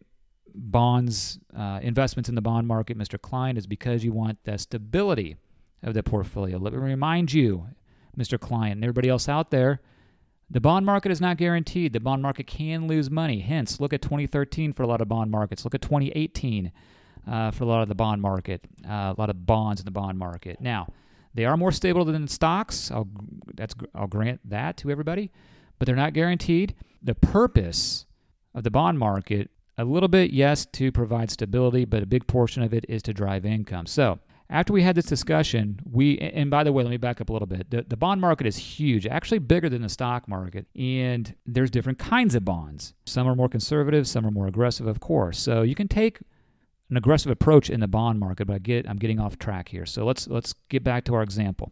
bonds, 0.53 1.39
uh, 1.55 1.79
investments 1.81 2.29
in 2.29 2.35
the 2.35 2.41
bond 2.41 2.67
market, 2.67 2.97
Mr. 2.97 3.21
Client, 3.21 3.57
is 3.57 3.67
because 3.67 4.03
you 4.03 4.11
want 4.11 4.39
the 4.43 4.57
stability 4.57 5.37
of 5.83 5.93
the 5.93 6.03
portfolio. 6.03 6.57
Let 6.57 6.73
me 6.73 6.79
remind 6.79 7.33
you, 7.33 7.67
Mr. 8.17 8.39
Client, 8.39 8.75
and 8.75 8.83
everybody 8.83 9.09
else 9.09 9.29
out 9.29 9.51
there, 9.51 9.81
the 10.49 10.61
bond 10.61 10.85
market 10.85 11.11
is 11.11 11.19
not 11.19 11.37
guaranteed. 11.37 11.93
The 11.93 11.99
bond 11.99 12.21
market 12.21 12.47
can 12.47 12.87
lose 12.87 13.09
money. 13.09 13.39
Hence, 13.39 13.79
look 13.79 13.93
at 13.93 14.01
2013 14.01 14.73
for 14.73 14.83
a 14.83 14.87
lot 14.87 15.01
of 15.01 15.07
bond 15.07 15.31
markets. 15.31 15.63
Look 15.63 15.73
at 15.73 15.81
2018 15.81 16.71
uh, 17.27 17.51
for 17.51 17.63
a 17.63 17.67
lot 17.67 17.81
of 17.81 17.89
the 17.89 17.95
bond 17.95 18.21
market, 18.21 18.61
uh, 18.87 19.13
a 19.13 19.15
lot 19.17 19.29
of 19.29 19.45
bonds 19.45 19.81
in 19.81 19.85
the 19.85 19.91
bond 19.91 20.19
market. 20.19 20.61
Now, 20.61 20.87
they 21.35 21.45
are 21.45 21.57
more 21.57 21.71
stable 21.71 22.05
than 22.05 22.27
stocks. 22.27 22.89
I'll, 22.89 23.07
that's, 23.53 23.75
I'll 23.93 24.07
grant 24.07 24.39
that 24.49 24.77
to 24.77 24.89
everybody, 24.89 25.31
but 25.77 25.85
they're 25.85 25.95
not 25.95 26.13
guaranteed. 26.13 26.73
The 27.03 27.13
purpose 27.13 28.05
of 28.53 28.63
the 28.63 28.71
bond 28.71 28.97
market, 28.97 29.51
a 29.77 29.83
little 29.83 30.09
bit, 30.09 30.31
yes, 30.31 30.65
to 30.67 30.91
provide 30.91 31.29
stability, 31.29 31.83
but 31.85 32.01
a 32.01 32.05
big 32.05 32.25
portion 32.25 32.63
of 32.63 32.73
it 32.73 32.85
is 32.87 33.03
to 33.03 33.13
drive 33.13 33.45
income. 33.45 33.85
So, 33.85 34.19
after 34.49 34.73
we 34.73 34.83
had 34.83 34.95
this 34.95 35.05
discussion, 35.05 35.79
we, 35.91 36.19
and 36.19 36.51
by 36.51 36.63
the 36.63 36.71
way, 36.71 36.83
let 36.83 36.91
me 36.91 36.97
back 36.97 37.19
up 37.19 37.29
a 37.29 37.33
little 37.33 37.47
bit. 37.47 37.71
The, 37.71 37.81
the 37.81 37.97
bond 37.97 38.21
market 38.21 38.45
is 38.45 38.55
huge, 38.55 39.07
actually 39.07 39.39
bigger 39.39 39.69
than 39.69 39.81
the 39.81 39.89
stock 39.89 40.27
market, 40.27 40.67
and 40.75 41.33
there's 41.47 41.71
different 41.71 41.97
kinds 41.97 42.35
of 42.35 42.45
bonds. 42.45 42.93
Some 43.05 43.27
are 43.27 43.35
more 43.35 43.49
conservative, 43.49 44.07
some 44.07 44.25
are 44.25 44.31
more 44.31 44.45
aggressive, 44.45 44.85
of 44.85 44.99
course. 44.99 45.39
So 45.39 45.63
you 45.63 45.73
can 45.73 45.87
take 45.87 46.19
an 46.89 46.97
aggressive 46.97 47.31
approach 47.31 47.69
in 47.69 47.79
the 47.79 47.87
bond 47.87 48.19
market, 48.19 48.45
but 48.47 48.53
I 48.53 48.59
get, 48.59 48.87
I'm 48.87 48.97
getting 48.97 49.19
off 49.19 49.39
track 49.39 49.69
here. 49.69 49.85
So 49.85 50.05
let's, 50.05 50.27
let's 50.27 50.53
get 50.69 50.83
back 50.83 51.03
to 51.05 51.15
our 51.15 51.23
example. 51.23 51.71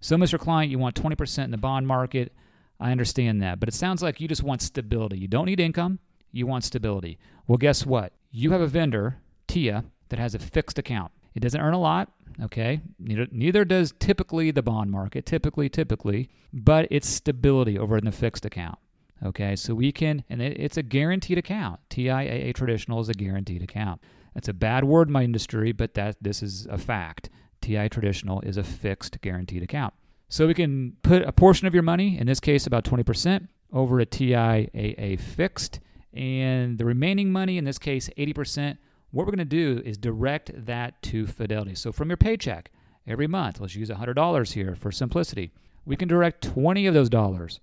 So, 0.00 0.16
Mr. 0.16 0.38
Client, 0.38 0.70
you 0.70 0.78
want 0.78 0.94
20% 0.94 1.44
in 1.44 1.50
the 1.50 1.58
bond 1.58 1.86
market. 1.86 2.32
I 2.78 2.90
understand 2.90 3.42
that, 3.42 3.60
but 3.60 3.68
it 3.68 3.74
sounds 3.74 4.02
like 4.02 4.20
you 4.20 4.28
just 4.28 4.42
want 4.42 4.62
stability. 4.62 5.18
You 5.18 5.28
don't 5.28 5.44
need 5.46 5.60
income, 5.60 5.98
you 6.32 6.46
want 6.46 6.64
stability. 6.64 7.18
Well, 7.46 7.58
guess 7.58 7.84
what? 7.84 8.14
You 8.30 8.52
have 8.52 8.62
a 8.62 8.66
vendor, 8.66 9.18
TIA, 9.46 9.84
that 10.08 10.18
has 10.18 10.34
a 10.34 10.38
fixed 10.38 10.78
account. 10.78 11.12
It 11.34 11.40
doesn't 11.40 11.60
earn 11.60 11.74
a 11.74 11.80
lot, 11.80 12.10
okay? 12.42 12.80
Neither, 12.98 13.26
neither 13.30 13.64
does 13.64 13.92
typically 13.98 14.50
the 14.50 14.62
bond 14.62 14.90
market, 14.90 15.26
typically, 15.26 15.68
typically, 15.68 16.30
but 16.52 16.86
it's 16.90 17.08
stability 17.08 17.78
over 17.78 17.98
in 17.98 18.04
the 18.06 18.12
fixed 18.12 18.46
account. 18.46 18.78
Okay, 19.22 19.54
so 19.54 19.74
we 19.74 19.92
can, 19.92 20.24
and 20.30 20.40
it, 20.40 20.58
it's 20.58 20.78
a 20.78 20.82
guaranteed 20.82 21.36
account. 21.36 21.80
TIAA 21.90 22.54
traditional 22.54 23.00
is 23.00 23.10
a 23.10 23.14
guaranteed 23.14 23.62
account. 23.62 24.00
That's 24.34 24.48
a 24.48 24.54
bad 24.54 24.84
word 24.84 25.08
in 25.08 25.12
my 25.12 25.24
industry, 25.24 25.72
but 25.72 25.94
that 25.94 26.16
this 26.20 26.42
is 26.42 26.66
a 26.66 26.78
fact. 26.78 27.30
TI 27.60 27.88
traditional 27.88 28.40
is 28.40 28.56
a 28.56 28.62
fixed 28.62 29.20
guaranteed 29.20 29.62
account. 29.62 29.94
So 30.28 30.46
we 30.46 30.54
can 30.54 30.96
put 31.02 31.22
a 31.22 31.32
portion 31.32 31.66
of 31.66 31.74
your 31.74 31.82
money, 31.82 32.18
in 32.18 32.26
this 32.26 32.40
case 32.40 32.66
about 32.66 32.84
20%, 32.84 33.48
over 33.72 34.00
a 34.00 34.06
TIAA 34.06 35.18
fixed, 35.18 35.80
and 36.12 36.78
the 36.78 36.84
remaining 36.84 37.32
money, 37.32 37.58
in 37.58 37.64
this 37.64 37.78
case 37.78 38.08
80%, 38.16 38.78
what 39.10 39.26
we're 39.26 39.32
going 39.32 39.38
to 39.38 39.44
do 39.44 39.82
is 39.84 39.98
direct 39.98 40.52
that 40.54 41.02
to 41.02 41.26
Fidelity. 41.26 41.74
So 41.74 41.90
from 41.92 42.10
your 42.10 42.16
paycheck 42.16 42.70
every 43.06 43.26
month, 43.26 43.60
let's 43.60 43.74
use 43.74 43.90
$100 43.90 44.52
here 44.52 44.76
for 44.76 44.92
simplicity, 44.92 45.52
we 45.84 45.96
can 45.96 46.08
direct 46.08 46.42
20 46.42 46.86
of 46.86 46.94
those 46.94 47.08
dollars 47.08 47.60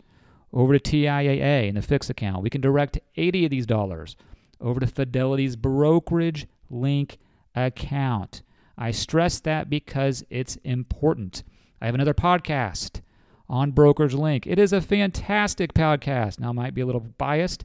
over 0.52 0.78
to 0.78 0.80
TIAA 0.80 1.70
in 1.70 1.76
the 1.76 1.82
fixed 1.82 2.10
account. 2.10 2.44
We 2.44 2.50
can 2.50 2.62
direct 2.62 3.00
80 3.16 3.46
of 3.46 3.52
these 3.52 3.66
dollars 3.66 4.16
over 4.60 4.80
to 4.80 4.88
Fidelity's 4.88 5.56
brokerage 5.56 6.48
link 6.70 7.18
account. 7.56 8.42
I 8.78 8.92
stress 8.92 9.40
that 9.42 9.70
because 9.70 10.24
it's 10.30 10.58
important. 10.58 11.44
I 11.82 11.86
have 11.86 11.96
another 11.96 12.14
podcast 12.14 13.02
on 13.50 13.72
Brokerage 13.72 14.14
Link. 14.14 14.46
It 14.46 14.60
is 14.60 14.74
a 14.74 14.82
fantastic 14.82 15.74
podcast. 15.74 16.40
Now, 16.40 16.50
I 16.50 16.54
might 16.54 16.74
be 16.74 16.82
a 16.82 16.86
little 16.86 17.06
biased 17.18 17.64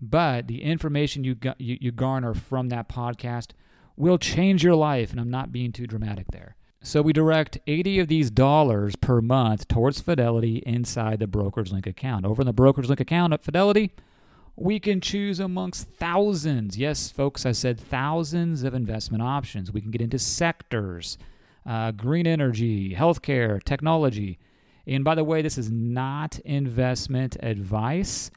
but 0.00 0.46
the 0.46 0.62
information 0.62 1.24
you, 1.24 1.36
you, 1.58 1.78
you 1.80 1.90
garner 1.90 2.34
from 2.34 2.68
that 2.68 2.88
podcast 2.88 3.52
will 3.96 4.18
change 4.18 4.62
your 4.62 4.74
life, 4.74 5.10
and 5.10 5.20
I'm 5.20 5.30
not 5.30 5.52
being 5.52 5.72
too 5.72 5.86
dramatic 5.86 6.26
there. 6.32 6.56
So 6.82 7.02
we 7.02 7.12
direct 7.12 7.58
80 7.66 8.00
of 8.00 8.08
these 8.08 8.30
dollars 8.30 8.94
per 8.94 9.20
month 9.20 9.66
towards 9.68 10.00
Fidelity 10.00 10.62
inside 10.66 11.18
the 11.18 11.26
Brokerage 11.26 11.72
Link 11.72 11.86
account. 11.86 12.24
Over 12.24 12.42
in 12.42 12.46
the 12.46 12.52
Brokerage 12.52 12.88
Link 12.88 13.00
account 13.00 13.32
at 13.32 13.42
Fidelity, 13.42 13.92
we 14.56 14.80
can 14.80 15.00
choose 15.00 15.38
amongst 15.38 15.86
thousands. 15.86 16.78
Yes, 16.78 17.10
folks, 17.10 17.44
I 17.44 17.52
said 17.52 17.78
thousands 17.78 18.62
of 18.62 18.74
investment 18.74 19.22
options. 19.22 19.70
We 19.70 19.82
can 19.82 19.90
get 19.90 20.00
into 20.00 20.18
sectors, 20.18 21.18
uh, 21.66 21.90
green 21.92 22.26
energy, 22.26 22.94
healthcare, 22.94 23.62
technology. 23.62 24.38
And 24.86 25.04
by 25.04 25.14
the 25.14 25.24
way, 25.24 25.42
this 25.42 25.58
is 25.58 25.70
not 25.70 26.38
investment 26.40 27.36
advice. 27.40 28.30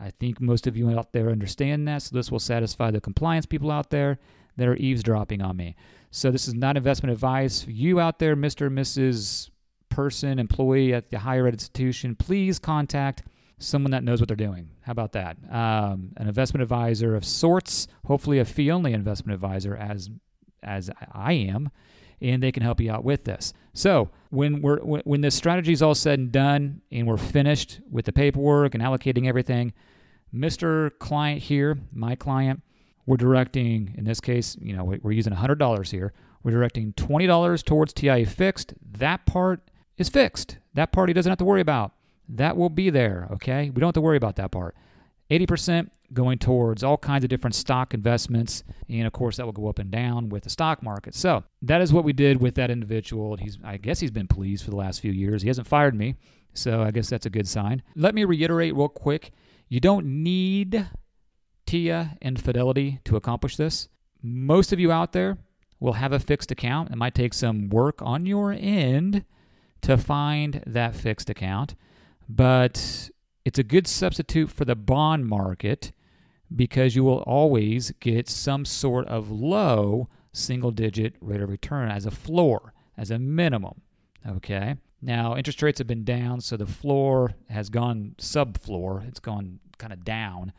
I 0.00 0.10
think 0.10 0.40
most 0.40 0.66
of 0.66 0.76
you 0.76 0.96
out 0.96 1.12
there 1.12 1.28
understand 1.28 1.86
that, 1.88 2.02
so 2.02 2.16
this 2.16 2.30
will 2.30 2.38
satisfy 2.38 2.90
the 2.90 3.00
compliance 3.00 3.46
people 3.46 3.70
out 3.70 3.90
there 3.90 4.18
that 4.56 4.68
are 4.68 4.76
eavesdropping 4.76 5.42
on 5.42 5.56
me. 5.56 5.76
So 6.10 6.30
this 6.30 6.48
is 6.48 6.54
not 6.54 6.76
investment 6.76 7.12
advice. 7.12 7.66
You 7.66 8.00
out 8.00 8.20
there, 8.20 8.36
Mr. 8.36 8.68
and 8.68 8.78
Mrs. 8.78 9.50
person, 9.88 10.38
employee 10.38 10.94
at 10.94 11.10
the 11.10 11.18
higher 11.18 11.46
ed 11.46 11.54
institution, 11.54 12.14
please 12.14 12.58
contact 12.58 13.24
someone 13.58 13.90
that 13.90 14.04
knows 14.04 14.20
what 14.20 14.28
they're 14.28 14.36
doing. 14.36 14.70
How 14.82 14.92
about 14.92 15.12
that? 15.12 15.36
Um, 15.50 16.12
an 16.16 16.28
investment 16.28 16.62
advisor 16.62 17.14
of 17.14 17.24
sorts, 17.24 17.88
hopefully 18.06 18.38
a 18.38 18.44
fee-only 18.44 18.92
investment 18.92 19.34
advisor, 19.34 19.76
as 19.76 20.10
as 20.62 20.90
I 21.12 21.34
am, 21.34 21.70
and 22.20 22.42
they 22.42 22.50
can 22.50 22.64
help 22.64 22.80
you 22.80 22.90
out 22.90 23.04
with 23.04 23.24
this. 23.24 23.52
So 23.74 24.10
when 24.30 24.60
we're 24.60 24.78
when 24.80 25.20
this 25.20 25.34
strategy 25.34 25.72
is 25.72 25.82
all 25.82 25.94
said 25.94 26.18
and 26.18 26.32
done, 26.32 26.82
and 26.90 27.06
we're 27.06 27.16
finished 27.16 27.80
with 27.90 28.04
the 28.04 28.12
paperwork 28.12 28.74
and 28.74 28.82
allocating 28.82 29.26
everything, 29.26 29.72
Mr. 30.34 30.90
Client 30.98 31.42
here, 31.42 31.78
my 31.92 32.14
client, 32.14 32.62
we're 33.06 33.16
directing, 33.16 33.94
in 33.96 34.04
this 34.04 34.20
case, 34.20 34.56
you 34.60 34.76
know, 34.76 34.84
we're 34.84 35.12
using 35.12 35.32
$100 35.32 35.90
here. 35.90 36.12
We're 36.42 36.52
directing 36.52 36.92
$20 36.92 37.64
towards 37.64 37.92
TIA 37.92 38.26
fixed. 38.26 38.74
That 38.98 39.26
part 39.26 39.70
is 39.96 40.08
fixed. 40.08 40.58
That 40.74 40.92
part 40.92 41.08
he 41.08 41.12
doesn't 41.14 41.30
have 41.30 41.38
to 41.38 41.44
worry 41.44 41.60
about. 41.60 41.92
That 42.28 42.56
will 42.56 42.68
be 42.68 42.90
there, 42.90 43.28
okay? 43.32 43.70
We 43.70 43.80
don't 43.80 43.88
have 43.88 43.94
to 43.94 44.00
worry 44.00 44.16
about 44.16 44.36
that 44.36 44.50
part. 44.50 44.76
80% 45.30 45.90
going 46.12 46.38
towards 46.38 46.82
all 46.82 46.96
kinds 46.96 47.22
of 47.22 47.30
different 47.30 47.54
stock 47.54 47.92
investments. 47.92 48.64
And 48.88 49.06
of 49.06 49.12
course, 49.12 49.36
that 49.36 49.44
will 49.44 49.52
go 49.52 49.68
up 49.68 49.78
and 49.78 49.90
down 49.90 50.30
with 50.30 50.44
the 50.44 50.50
stock 50.50 50.82
market. 50.82 51.14
So 51.14 51.44
that 51.62 51.82
is 51.82 51.92
what 51.92 52.04
we 52.04 52.14
did 52.14 52.40
with 52.40 52.54
that 52.54 52.70
individual. 52.70 53.36
He's, 53.36 53.58
I 53.62 53.76
guess 53.76 54.00
he's 54.00 54.10
been 54.10 54.28
pleased 54.28 54.64
for 54.64 54.70
the 54.70 54.76
last 54.76 55.00
few 55.00 55.12
years. 55.12 55.42
He 55.42 55.48
hasn't 55.48 55.66
fired 55.66 55.94
me. 55.94 56.14
So 56.54 56.82
I 56.82 56.90
guess 56.90 57.10
that's 57.10 57.26
a 57.26 57.30
good 57.30 57.46
sign. 57.46 57.82
Let 57.94 58.14
me 58.14 58.24
reiterate 58.24 58.74
real 58.74 58.88
quick 58.88 59.32
you 59.68 59.80
don't 59.80 60.06
need 60.06 60.88
TIA 61.66 62.16
and 62.22 62.40
Fidelity 62.40 63.00
to 63.04 63.16
accomplish 63.16 63.56
this. 63.56 63.88
Most 64.22 64.72
of 64.72 64.80
you 64.80 64.90
out 64.90 65.12
there 65.12 65.36
will 65.78 65.92
have 65.94 66.12
a 66.12 66.18
fixed 66.18 66.50
account. 66.50 66.90
It 66.90 66.96
might 66.96 67.14
take 67.14 67.34
some 67.34 67.68
work 67.68 68.00
on 68.00 68.24
your 68.24 68.52
end 68.52 69.24
to 69.82 69.98
find 69.98 70.62
that 70.66 70.96
fixed 70.96 71.28
account, 71.30 71.74
but 72.28 73.10
it's 73.44 73.58
a 73.58 73.64
good 73.64 73.86
substitute 73.86 74.50
for 74.50 74.64
the 74.64 74.76
bond 74.76 75.26
market 75.26 75.92
because 76.54 76.94
you 76.96 77.04
will 77.04 77.22
always 77.22 77.92
get 78.00 78.28
some 78.28 78.64
sort 78.64 79.06
of 79.08 79.30
low 79.30 80.08
single 80.32 80.70
digit 80.70 81.14
rate 81.20 81.40
of 81.40 81.48
return 81.48 81.90
as 81.90 82.06
a 82.06 82.10
floor, 82.10 82.74
as 82.96 83.10
a 83.10 83.18
minimum. 83.18 83.82
Okay. 84.26 84.76
Now, 85.00 85.36
interest 85.36 85.62
rates 85.62 85.78
have 85.78 85.86
been 85.86 86.04
down, 86.04 86.40
so 86.40 86.56
the 86.56 86.66
floor 86.66 87.32
has 87.48 87.70
gone 87.70 88.16
sub 88.18 88.58
floor. 88.58 89.04
It's 89.06 89.20
gone 89.20 89.60
kind 89.78 89.92
of 89.92 90.04
down. 90.04 90.52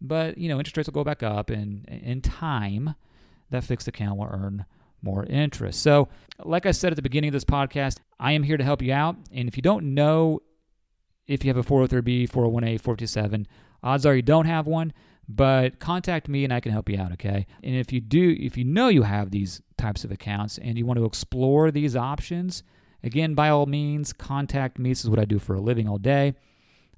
But, 0.00 0.36
you 0.36 0.48
know, 0.48 0.58
interest 0.58 0.76
rates 0.76 0.88
will 0.88 0.94
go 0.94 1.04
back 1.04 1.22
up, 1.22 1.48
and 1.48 1.86
in 1.88 2.20
time, 2.20 2.94
that 3.50 3.64
fixed 3.64 3.86
account 3.86 4.18
will 4.18 4.28
earn 4.30 4.64
more 5.00 5.24
interest. 5.26 5.80
So, 5.80 6.08
like 6.44 6.66
I 6.66 6.72
said 6.72 6.92
at 6.92 6.96
the 6.96 7.02
beginning 7.02 7.28
of 7.28 7.32
this 7.32 7.44
podcast, 7.44 7.98
I 8.18 8.32
am 8.32 8.42
here 8.42 8.56
to 8.56 8.64
help 8.64 8.82
you 8.82 8.92
out. 8.92 9.16
And 9.32 9.48
if 9.48 9.56
you 9.56 9.62
don't 9.62 9.94
know 9.94 10.40
if 11.26 11.44
you 11.44 11.52
have 11.52 11.56
a 11.56 11.68
403b, 11.68 12.28
401a, 12.30 12.80
427, 12.80 13.46
odds 13.82 14.06
are 14.06 14.14
you 14.14 14.22
don't 14.22 14.46
have 14.46 14.66
one, 14.66 14.92
but 15.28 15.78
contact 15.78 16.28
me 16.28 16.44
and 16.44 16.52
I 16.52 16.60
can 16.60 16.72
help 16.72 16.88
you 16.88 16.98
out, 16.98 17.12
okay? 17.12 17.46
And 17.62 17.74
if 17.74 17.92
you 17.92 18.00
do, 18.00 18.36
if 18.38 18.56
you 18.56 18.64
know 18.64 18.88
you 18.88 19.02
have 19.02 19.30
these 19.30 19.62
types 19.78 20.04
of 20.04 20.12
accounts 20.12 20.58
and 20.58 20.76
you 20.76 20.84
want 20.84 20.98
to 20.98 21.04
explore 21.06 21.70
these 21.70 21.96
options, 21.96 22.62
Again, 23.04 23.34
by 23.34 23.50
all 23.50 23.66
means, 23.66 24.14
contact 24.14 24.78
me. 24.78 24.88
This 24.88 25.04
is 25.04 25.10
what 25.10 25.18
I 25.18 25.26
do 25.26 25.38
for 25.38 25.54
a 25.54 25.60
living 25.60 25.86
all 25.86 25.98
day. 25.98 26.34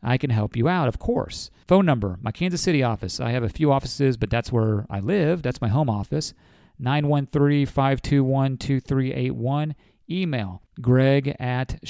I 0.05 0.19
can 0.19 0.31
help 0.31 0.57
you 0.57 0.69
out, 0.69 0.87
of 0.87 1.01
course. 1.01 1.51
Phone 1.67 1.85
number, 1.85 2.17
my 2.23 2.31
Kansas 2.31 2.61
City 2.61 2.81
office. 2.81 3.19
I 3.19 3.31
have 3.31 3.43
a 3.43 3.49
few 3.49 3.73
offices, 3.73 4.17
but 4.17 4.31
that's 4.31 4.53
where 4.53 4.87
I 4.89 5.01
live. 5.01 5.43
That's 5.43 5.61
my 5.61 5.67
home 5.67 5.91
office. 5.91 6.33
913 6.79 7.67
521 7.67 8.57
2381. 8.57 9.75
Email 10.09 10.63
greg 10.81 11.35
at 11.41 11.81